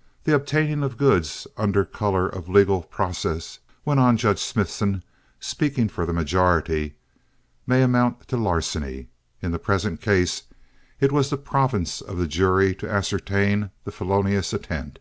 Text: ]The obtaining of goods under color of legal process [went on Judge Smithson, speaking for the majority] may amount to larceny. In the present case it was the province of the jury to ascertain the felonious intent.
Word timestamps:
]The 0.22 0.36
obtaining 0.36 0.84
of 0.84 0.96
goods 0.96 1.48
under 1.56 1.84
color 1.84 2.28
of 2.28 2.48
legal 2.48 2.82
process 2.82 3.58
[went 3.84 3.98
on 3.98 4.16
Judge 4.16 4.38
Smithson, 4.38 5.02
speaking 5.40 5.88
for 5.88 6.06
the 6.06 6.12
majority] 6.12 6.94
may 7.66 7.82
amount 7.82 8.28
to 8.28 8.36
larceny. 8.36 9.08
In 9.42 9.50
the 9.50 9.58
present 9.58 10.00
case 10.00 10.44
it 11.00 11.10
was 11.10 11.28
the 11.28 11.36
province 11.36 12.00
of 12.00 12.18
the 12.18 12.28
jury 12.28 12.72
to 12.76 12.88
ascertain 12.88 13.72
the 13.82 13.90
felonious 13.90 14.52
intent. 14.52 15.00